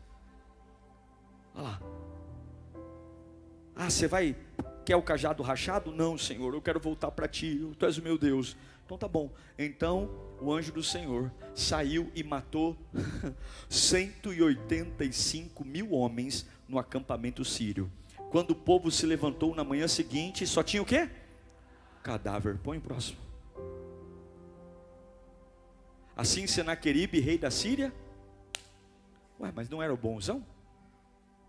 [1.57, 1.83] Olha lá.
[3.75, 4.37] Ah, você vai.
[4.85, 5.91] Quer o cajado rachado?
[5.91, 7.69] Não, Senhor, eu quero voltar para ti.
[7.77, 8.57] Tu és o meu Deus.
[8.89, 9.31] Então tá bom.
[9.59, 10.09] Então
[10.41, 12.75] o anjo do Senhor saiu e matou
[13.69, 17.93] 185 mil homens no acampamento sírio.
[18.31, 21.11] Quando o povo se levantou na manhã seguinte, só tinha o quê?
[22.03, 22.57] Cadáver.
[22.57, 23.19] Põe o próximo.
[26.17, 27.93] Assim Senaqueribe, rei da Síria.
[29.39, 30.43] Ué, mas não era o bonzão?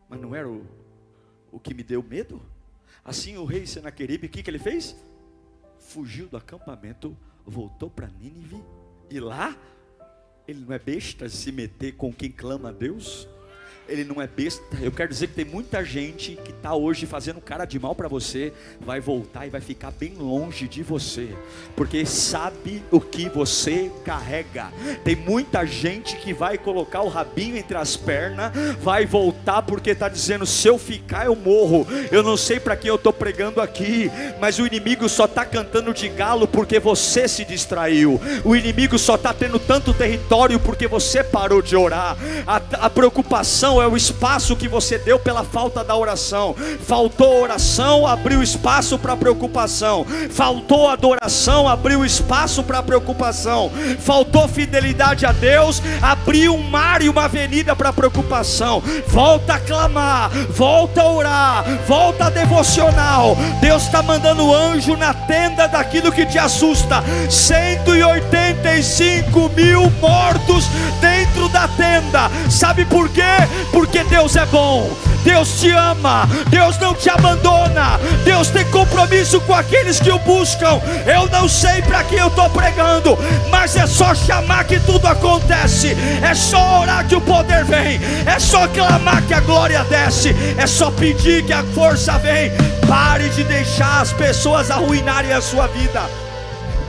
[0.09, 0.67] Mas não era o,
[1.53, 2.41] o que me deu medo?
[3.01, 4.93] Assim o rei Senaqueribe, o que, que ele fez?
[5.77, 7.17] Fugiu do acampamento
[7.49, 8.63] voltou para Nínive
[9.09, 9.57] e lá
[10.47, 13.27] ele não é besta se meter com quem clama a Deus
[13.89, 14.63] ele não é besta.
[14.81, 18.07] Eu quero dizer que tem muita gente que está hoje fazendo cara de mal para
[18.07, 21.29] você, vai voltar e vai ficar bem longe de você,
[21.75, 24.71] porque sabe o que você carrega.
[25.03, 30.07] Tem muita gente que vai colocar o rabinho entre as pernas, vai voltar porque está
[30.07, 31.87] dizendo: se eu ficar, eu morro.
[32.11, 35.93] Eu não sei para quem eu estou pregando aqui, mas o inimigo só está cantando
[35.93, 38.19] de galo porque você se distraiu.
[38.43, 42.17] O inimigo só está tendo tanto território porque você parou de orar.
[42.45, 46.55] A, a preocupação é o espaço que você deu pela falta da oração.
[46.85, 50.05] Faltou oração, abriu espaço para preocupação.
[50.29, 53.71] Faltou adoração, abriu espaço para preocupação.
[53.99, 58.81] Faltou fidelidade a Deus, abriu um mar e uma avenida para preocupação.
[59.07, 63.35] Volta a clamar, volta a orar, volta a devocional.
[63.61, 67.03] Deus está mandando anjo na tenda daquilo que te assusta.
[67.29, 70.65] 185 mil mortos
[70.99, 72.29] dentro da tenda.
[72.49, 73.21] Sabe por quê?
[73.71, 74.89] Porque Deus é bom,
[75.23, 80.81] Deus te ama, Deus não te abandona, Deus tem compromisso com aqueles que o buscam.
[81.05, 83.17] Eu não sei para quem eu estou pregando,
[83.49, 88.39] mas é só chamar que tudo acontece, é só orar que o poder vem, é
[88.39, 92.51] só clamar que a glória desce, é só pedir que a força vem.
[92.87, 96.28] Pare de deixar as pessoas arruinarem a sua vida.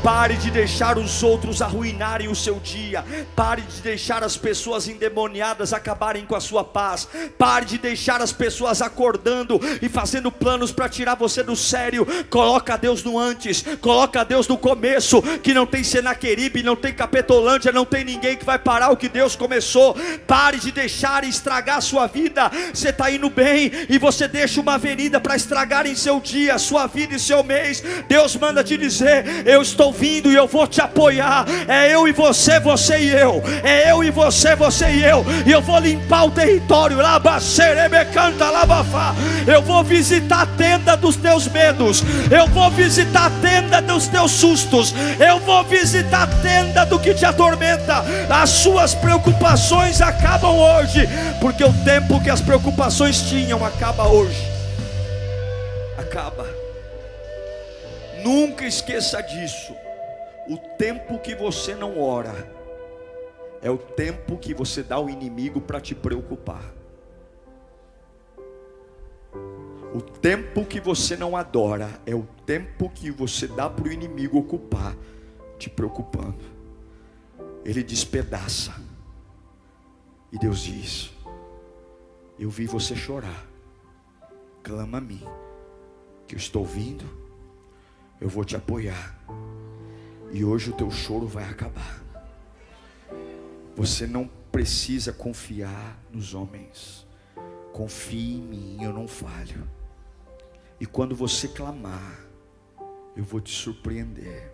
[0.03, 3.05] Pare de deixar os outros arruinarem o seu dia.
[3.37, 7.07] Pare de deixar as pessoas endemoniadas acabarem com a sua paz.
[7.37, 12.07] Pare de deixar as pessoas acordando e fazendo planos para tirar você do sério.
[12.31, 15.21] Coloca Deus no antes, coloca Deus no começo.
[15.43, 19.09] Que não tem Senaqueribe, não tem Capetolândia, não tem ninguém que vai parar o que
[19.09, 19.95] Deus começou.
[20.27, 22.51] Pare de deixar estragar a sua vida.
[22.73, 26.87] Você está indo bem e você deixa uma avenida para estragar em seu dia, sua
[26.87, 27.83] vida e seu mês.
[28.09, 31.44] Deus manda te dizer: Eu estou ouvindo e eu vou te apoiar.
[31.68, 33.42] É eu e você, você e eu.
[33.62, 35.26] É eu e você, você e eu.
[35.44, 36.98] E eu vou limpar o território.
[39.46, 42.03] Eu vou visitar a tenda dos teus medos.
[42.31, 44.94] Eu vou visitar a tenda dos teus sustos.
[45.18, 48.05] Eu vou visitar a tenda do que te atormenta.
[48.29, 51.09] As suas preocupações acabam hoje.
[51.40, 54.48] Porque o tempo que as preocupações tinham acaba hoje.
[55.98, 56.60] Acaba.
[58.22, 59.74] Nunca esqueça disso.
[60.48, 62.35] O tempo que você não ora
[63.62, 66.74] é o tempo que você dá ao inimigo para te preocupar.
[69.92, 74.38] O tempo que você não adora é o tempo que você dá para o inimigo
[74.38, 74.96] ocupar,
[75.59, 76.44] te preocupando.
[77.64, 78.74] Ele despedaça.
[80.33, 81.11] E Deus diz:
[82.38, 83.46] Eu vi você chorar.
[84.62, 85.22] Clama a mim,
[86.26, 87.04] que eu estou vindo,
[88.20, 89.18] eu vou te apoiar.
[90.33, 92.00] E hoje o teu choro vai acabar.
[93.74, 97.06] Você não precisa confiar nos homens.
[97.72, 99.66] Confie em mim, eu não falho.
[100.78, 102.20] E quando você clamar,
[103.16, 104.52] eu vou te surpreender.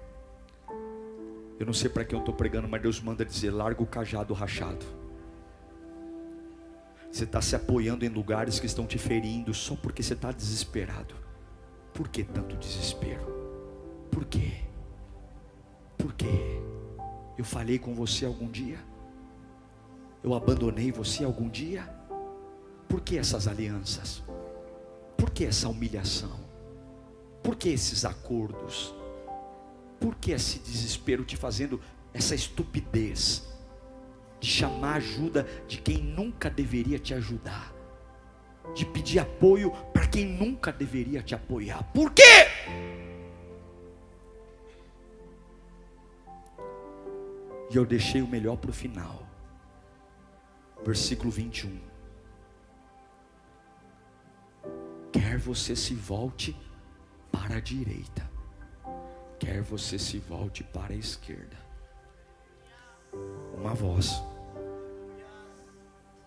[1.59, 4.35] Eu não sei para quem eu estou pregando, mas Deus manda dizer: larga o cajado
[4.35, 4.85] rachado.
[7.11, 11.15] Você está se apoiando em lugares que estão te ferindo só porque você está desesperado.
[11.95, 13.46] Por que tanto desespero?
[14.11, 14.63] Por quê?
[15.97, 16.61] Por quê?
[17.37, 18.79] Eu falhei com você algum dia?
[20.23, 21.89] Eu abandonei você algum dia?
[22.89, 24.23] Por que essas alianças?
[25.17, 26.41] Por que essa humilhação?
[27.43, 28.95] Por que esses acordos?
[30.01, 31.81] Por que esse desespero te fazendo
[32.13, 33.47] essa estupidez
[34.41, 37.73] de chamar ajuda de quem nunca deveria te ajudar?
[38.75, 41.83] De pedir apoio para quem nunca deveria te apoiar?
[41.93, 42.47] Por quê?
[47.77, 49.23] Eu deixei o melhor para o final.
[50.83, 51.79] Versículo 21.
[55.13, 56.57] Quer você se volte
[57.31, 58.31] para a direita,
[59.39, 61.59] quer você se volte para a esquerda.
[63.55, 64.23] Uma voz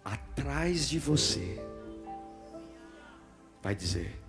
[0.06, 1.60] atrás de você
[3.60, 4.22] vai dizer: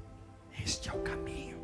[0.64, 1.58] Este é o caminho.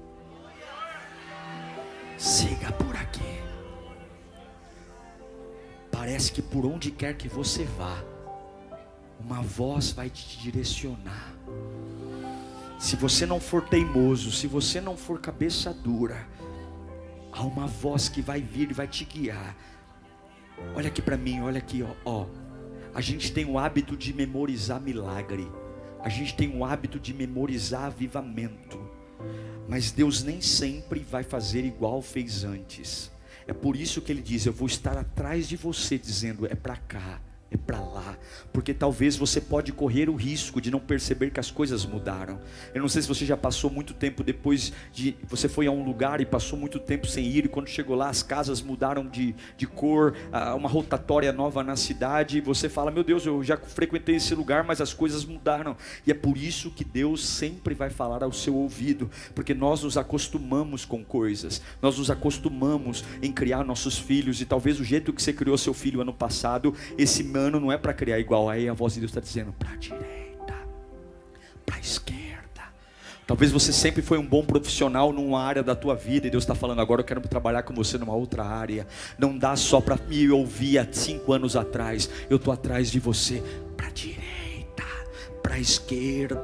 [2.19, 3.56] Siga por aqui.
[6.07, 8.01] Parece que por onde quer que você vá,
[9.19, 11.35] uma voz vai te direcionar.
[12.79, 16.25] Se você não for teimoso, se você não for cabeça dura,
[17.33, 19.57] há uma voz que vai vir e vai te guiar.
[20.77, 22.27] Olha aqui para mim, olha aqui, ó, ó.
[22.95, 25.51] A gente tem o hábito de memorizar milagre.
[25.99, 28.79] A gente tem o hábito de memorizar avivamento.
[29.69, 33.11] Mas Deus nem sempre vai fazer igual fez antes.
[33.47, 36.77] É por isso que ele diz: Eu vou estar atrás de você, dizendo: É para
[36.77, 37.21] cá,
[37.57, 38.17] é para lá,
[38.53, 42.39] porque talvez você pode correr o risco de não perceber que as coisas mudaram.
[42.75, 45.85] Eu não sei se você já passou muito tempo depois de você foi a um
[45.85, 49.35] lugar e passou muito tempo sem ir e quando chegou lá as casas mudaram de,
[49.57, 50.15] de cor,
[50.57, 54.63] uma rotatória nova na cidade e você fala: "Meu Deus, eu já frequentei esse lugar,
[54.65, 55.77] mas as coisas mudaram".
[56.07, 59.97] E é por isso que Deus sempre vai falar ao seu ouvido, porque nós nos
[59.97, 61.63] acostumamos com coisas.
[61.81, 65.73] Nós nos acostumamos em criar nossos filhos e talvez o jeito que você criou seu
[65.73, 68.49] filho ano passado, esse ano não é para criar igual.
[68.49, 70.55] Aí a voz de Deus está dizendo: para a direita,
[71.65, 72.27] para a esquerda.
[73.27, 76.55] Talvez você sempre foi um bom profissional numa área da tua vida e Deus está
[76.55, 78.87] falando agora eu quero trabalhar com você numa outra área.
[79.19, 82.09] Não dá só para me ouvir há cinco anos atrás.
[82.31, 83.43] Eu estou atrás de você
[83.77, 84.36] para direita
[85.47, 86.43] para a esquerda.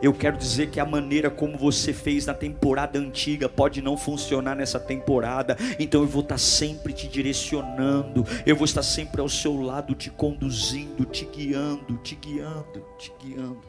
[0.00, 4.54] Eu quero dizer que a maneira como você fez na temporada antiga pode não funcionar
[4.54, 5.56] nessa temporada.
[5.80, 8.24] Então eu vou estar sempre te direcionando.
[8.46, 13.62] Eu vou estar sempre ao seu lado, te conduzindo, te guiando, te guiando, te guiando.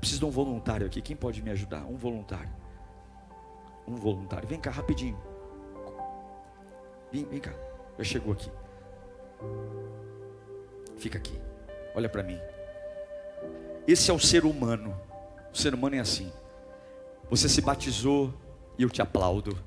[0.00, 1.00] Preciso de um voluntário aqui.
[1.00, 1.84] Quem pode me ajudar?
[1.86, 2.50] Um voluntário.
[3.86, 4.48] Um voluntário.
[4.48, 5.16] Vem cá rapidinho.
[7.12, 7.54] Vem, vem cá.
[7.98, 8.50] Já chegou aqui.
[10.96, 11.40] Fica aqui.
[11.94, 12.38] Olha para mim.
[13.88, 14.94] Esse é o ser humano.
[15.50, 16.30] O ser humano é assim.
[17.30, 18.34] Você se batizou
[18.78, 19.58] e eu te aplaudo.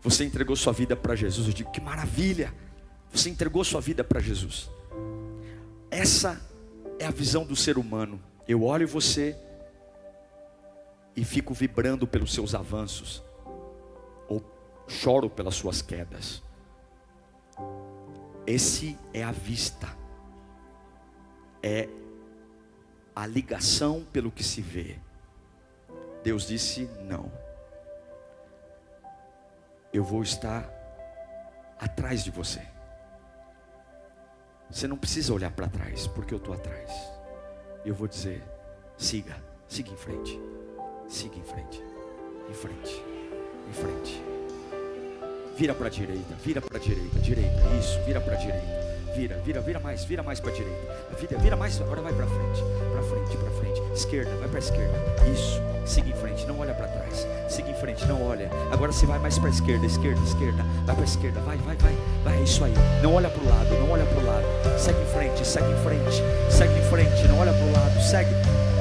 [0.00, 1.46] Você entregou sua vida para Jesus.
[1.46, 2.52] Eu digo que maravilha.
[3.12, 4.70] Você entregou sua vida para Jesus.
[5.90, 6.40] Essa
[6.98, 8.18] é a visão do ser humano.
[8.48, 9.36] Eu olho você
[11.14, 13.22] e fico vibrando pelos seus avanços,
[14.26, 14.42] ou
[14.88, 16.42] choro pelas suas quedas.
[18.46, 20.02] Esse é a vista
[21.62, 21.88] é
[23.14, 24.96] a ligação pelo que se vê.
[26.22, 27.30] Deus disse: não.
[29.92, 30.68] Eu vou estar
[31.78, 32.62] atrás de você.
[34.70, 36.90] Você não precisa olhar para trás, porque eu estou atrás.
[37.84, 38.42] Eu vou dizer:
[38.96, 39.36] siga,
[39.68, 40.40] siga em frente,
[41.08, 41.82] siga em frente,
[42.48, 43.02] em frente,
[43.68, 44.22] em frente.
[45.56, 48.81] Vira para a direita, vira para a direita, direita, isso, vira para a direita.
[49.14, 50.96] Vira, vira, vira mais, vira mais para a direita.
[51.20, 53.82] Vira, vira mais, agora vai para frente, para frente, para frente.
[53.92, 54.98] Esquerda, vai para esquerda.
[55.32, 55.60] Isso.
[55.84, 57.26] Siga em frente, não olha para trás.
[57.48, 58.48] Siga em frente, não olha.
[58.70, 60.64] Agora você vai mais para esquerda, esquerda, esquerda.
[60.86, 61.94] Vai para esquerda, vai, vai, vai.
[62.24, 62.74] Vai, é isso aí.
[63.02, 64.78] Não olha para o lado, não olha para o lado.
[64.78, 66.22] Segue em frente, segue em frente.
[66.50, 68.00] Segue em frente, não olha para o lado.
[68.00, 68.30] Segue.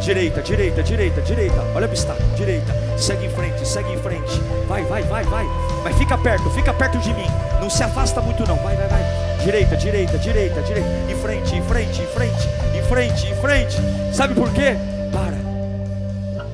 [0.02, 1.62] Direita, direita, direita, direita.
[1.76, 2.74] Olha o obstáculo, direita.
[2.98, 4.40] Segue em frente, segue em frente.
[4.68, 5.46] Vai, vai, vai, vai.
[5.84, 7.28] Mas fica perto, fica perto de mim.
[7.60, 8.56] Não se afasta muito não.
[8.58, 9.04] Vai, vai, vai.
[9.44, 10.90] Direita, direita, direita, direita.
[11.08, 13.78] Em frente, em frente, em frente, em frente, em frente.
[14.12, 14.76] Sabe por quê?
[15.14, 15.38] Para.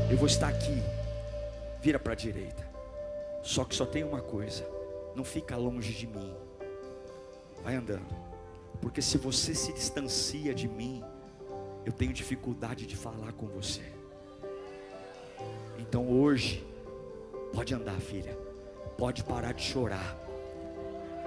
[0.09, 0.83] Eu vou estar aqui.
[1.81, 2.67] Vira para a direita.
[3.43, 4.65] Só que só tem uma coisa.
[5.15, 6.35] Não fica longe de mim.
[7.63, 8.13] Vai andando.
[8.81, 11.01] Porque se você se distancia de mim,
[11.87, 13.81] eu tenho dificuldade de falar com você.
[15.79, 16.63] Então hoje,
[17.53, 18.37] pode andar, filha.
[18.97, 20.27] Pode parar de chorar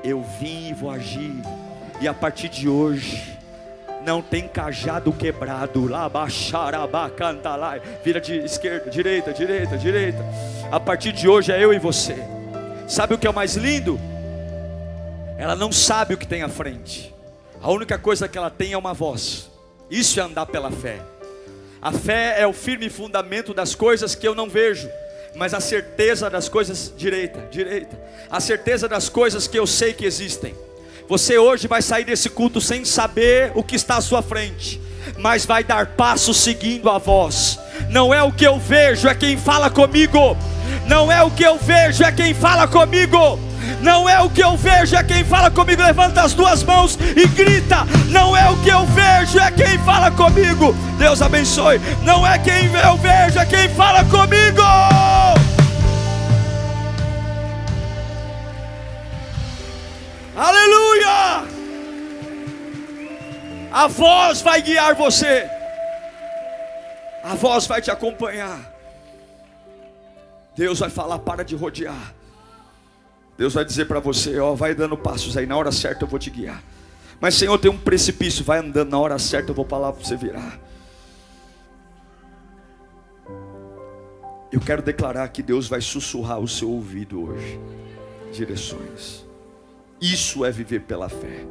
[0.03, 1.33] eu vim e vou agir.
[2.01, 3.23] E a partir de hoje,
[4.05, 5.87] não tem cajado quebrado.
[5.87, 6.11] Lá.
[8.05, 10.25] Vira de esquerda, direita, direita, direita.
[10.71, 12.17] A partir de hoje é eu e você.
[12.89, 13.99] Sabe o que é o mais lindo?
[15.39, 17.15] ela não sabe o que tem à frente.
[17.63, 19.51] A única coisa que ela tem é uma voz.
[19.91, 21.01] Isso é andar pela fé.
[21.83, 24.89] A fé é o firme fundamento das coisas que eu não vejo,
[25.35, 27.99] mas a certeza das coisas direita, direita.
[28.31, 30.55] A certeza das coisas que eu sei que existem.
[31.09, 34.81] Você hoje vai sair desse culto sem saber o que está à sua frente,
[35.19, 37.59] mas vai dar passos seguindo a voz.
[37.89, 40.37] Não é o que eu vejo, é quem fala comigo.
[40.87, 43.50] Não é o que eu vejo, é quem fala comigo.
[43.81, 45.83] Não é o que eu vejo, é quem fala comigo.
[45.83, 47.87] Levanta as duas mãos e grita.
[48.11, 50.73] Não é o que eu vejo, é quem fala comigo.
[50.99, 51.81] Deus abençoe.
[52.03, 54.63] Não é quem eu vejo, é quem fala comigo.
[60.37, 61.45] Aleluia!
[63.73, 65.49] A voz vai guiar você.
[67.23, 68.59] A voz vai te acompanhar.
[70.57, 72.20] Deus vai falar: para de rodear.
[73.41, 76.19] Deus vai dizer para você: ó, vai dando passos aí, na hora certa eu vou
[76.19, 76.63] te guiar.
[77.19, 80.15] Mas Senhor, tem um precipício, vai andando, na hora certa eu vou falar para você
[80.15, 80.61] virar.
[84.53, 87.59] Eu quero declarar que Deus vai sussurrar o seu ouvido hoje,
[88.31, 89.25] direções.
[89.99, 91.47] Isso é viver pela fé.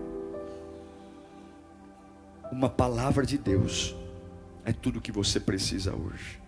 [2.51, 3.95] Uma palavra de Deus
[4.63, 6.39] é tudo que você precisa hoje.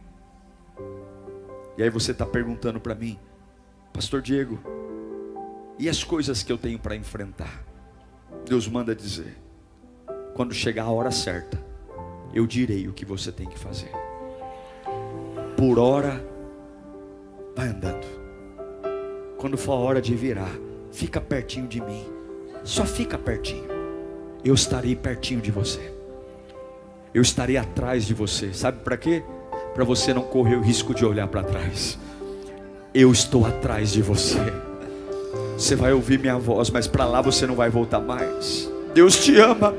[1.79, 3.17] E aí você está perguntando para mim,
[3.91, 4.59] Pastor Diego,
[5.81, 7.65] e as coisas que eu tenho para enfrentar?
[8.45, 9.37] Deus manda dizer:
[10.33, 11.61] quando chegar a hora certa,
[12.33, 13.91] eu direi o que você tem que fazer.
[15.57, 16.25] Por hora,
[17.55, 18.07] vai andando.
[19.37, 20.55] Quando for a hora de virar,
[20.91, 22.05] fica pertinho de mim.
[22.63, 23.67] Só fica pertinho.
[24.45, 25.93] Eu estarei pertinho de você.
[27.13, 28.53] Eu estarei atrás de você.
[28.53, 29.23] Sabe para quê?
[29.73, 31.97] para você não correr o risco de olhar para trás.
[32.93, 34.39] Eu estou atrás de você.
[35.61, 38.69] Você vai ouvir minha voz, mas para lá você não vai voltar mais.
[38.93, 39.73] Deus te ama,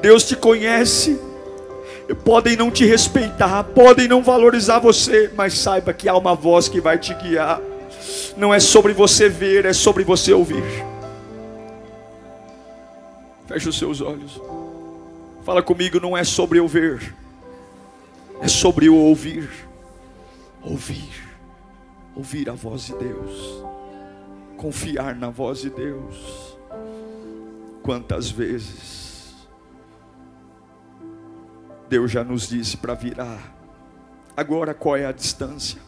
[0.00, 1.18] Deus te conhece.
[2.24, 6.80] Podem não te respeitar, podem não valorizar você, mas saiba que há uma voz que
[6.80, 7.60] vai te guiar.
[8.36, 10.64] Não é sobre você ver, é sobre você ouvir.
[13.46, 14.40] Feche os seus olhos.
[15.44, 17.14] Fala comigo, não é sobre eu ver
[18.42, 19.48] é sobre o ouvir.
[20.60, 21.08] Ouvir.
[22.16, 23.71] Ouvir a voz de Deus.
[24.62, 26.56] Confiar na voz de Deus.
[27.82, 29.34] Quantas vezes
[31.88, 33.52] Deus já nos disse para virar.
[34.36, 35.80] Agora qual é a distância?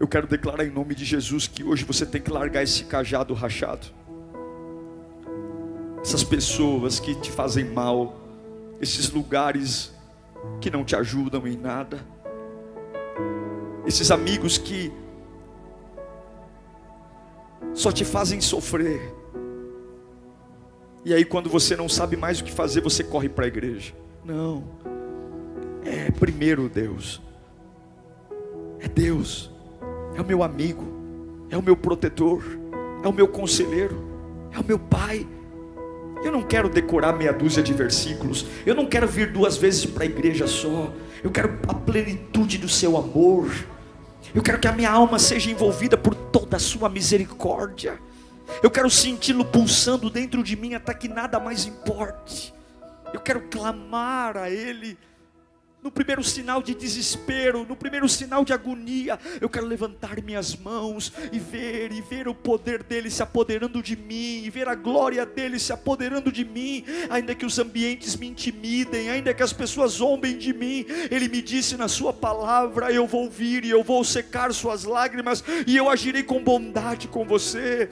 [0.00, 3.34] Eu quero declarar em nome de Jesus que hoje você tem que largar esse cajado
[3.34, 3.86] rachado.
[6.02, 8.16] Essas pessoas que te fazem mal,
[8.80, 9.92] esses lugares
[10.60, 12.04] que não te ajudam em nada,
[13.86, 14.92] esses amigos que
[17.74, 19.12] só te fazem sofrer.
[21.04, 23.92] E aí, quando você não sabe mais o que fazer, você corre para a igreja.
[24.24, 24.64] Não,
[25.84, 27.20] é primeiro Deus,
[28.80, 29.50] é Deus,
[30.14, 30.84] é o meu amigo,
[31.50, 32.42] é o meu protetor,
[33.02, 34.02] é o meu conselheiro,
[34.50, 35.26] é o meu pai,
[36.24, 38.46] eu não quero decorar meia dúzia de versículos.
[38.64, 40.90] Eu não quero vir duas vezes para a igreja só.
[41.22, 43.50] Eu quero a plenitude do seu amor.
[44.32, 47.98] Eu quero que a minha alma seja envolvida por toda a sua misericórdia.
[48.62, 52.54] Eu quero senti-lo pulsando dentro de mim até que nada mais importe.
[53.12, 54.98] Eu quero clamar a Ele
[55.84, 61.12] no primeiro sinal de desespero, no primeiro sinal de agonia, eu quero levantar minhas mãos
[61.30, 65.26] e ver e ver o poder dele se apoderando de mim, e ver a glória
[65.26, 69.92] dele se apoderando de mim, ainda que os ambientes me intimidem, ainda que as pessoas
[69.92, 70.86] zombem de mim.
[71.10, 75.44] Ele me disse na sua palavra: eu vou vir e eu vou secar suas lágrimas
[75.66, 77.90] e eu agirei com bondade com você.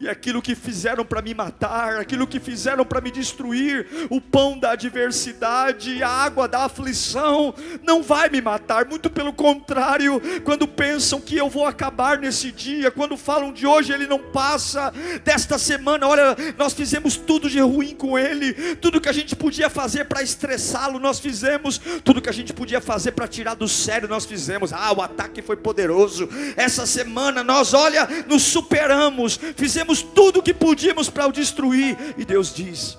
[0.00, 4.56] E aquilo que fizeram para me matar, aquilo que fizeram para me destruir, o pão
[4.56, 11.20] da adversidade, a água da aflição, não vai me matar, muito pelo contrário, quando pensam
[11.20, 14.92] que eu vou acabar nesse dia, quando falam de hoje ele não passa,
[15.24, 19.68] desta semana, olha, nós fizemos tudo de ruim com ele, tudo que a gente podia
[19.68, 24.08] fazer para estressá-lo, nós fizemos, tudo que a gente podia fazer para tirar do sério,
[24.08, 24.72] nós fizemos.
[24.72, 26.28] Ah, o ataque foi poderoso.
[26.56, 31.96] Essa semana nós, olha, nos superamos, fizemos fizemos tudo o que podíamos para o destruir.
[32.16, 32.98] E Deus diz: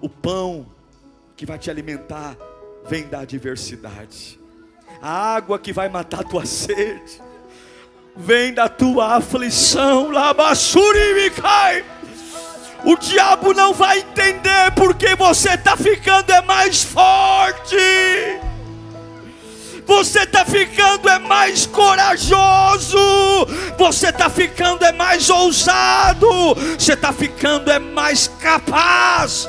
[0.00, 0.66] o pão
[1.36, 2.36] que vai te alimentar
[2.88, 4.38] vem da adversidade,
[5.02, 7.20] a água que vai matar a tua sede
[8.16, 10.10] vem da tua aflição.
[10.10, 11.84] Labassuri cai.
[12.84, 17.76] O diabo não vai entender porque você está ficando é mais forte
[19.86, 22.98] você está ficando é mais corajoso,
[23.78, 26.28] você está ficando é mais ousado,
[26.78, 29.48] você está ficando é mais capaz.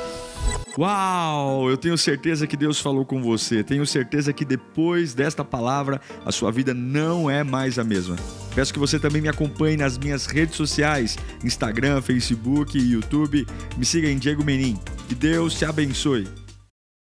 [0.78, 1.72] Uau!
[1.72, 3.64] Eu tenho certeza que Deus falou com você.
[3.64, 8.16] Tenho certeza que depois desta palavra a sua vida não é mais a mesma.
[8.54, 13.48] Peço que você também me acompanhe nas minhas redes sociais: Instagram, Facebook YouTube.
[13.76, 14.78] Me siga em Diego Menin.
[15.10, 16.28] Que Deus te abençoe.